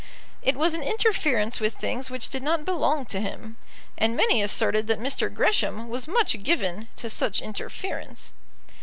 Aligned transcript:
It 0.41 0.55
was 0.57 0.73
an 0.73 0.81
interference 0.81 1.59
with 1.59 1.75
things 1.75 2.09
which 2.09 2.29
did 2.29 2.41
not 2.41 2.65
belong 2.65 3.05
to 3.05 3.21
him. 3.21 3.57
And 3.99 4.15
many 4.15 4.41
asserted 4.41 4.87
that 4.87 4.97
Mr. 4.99 5.31
Gresham 5.31 5.89
was 5.89 6.07
much 6.07 6.41
given 6.41 6.87
to 6.95 7.07
such 7.07 7.39
interference. 7.39 8.33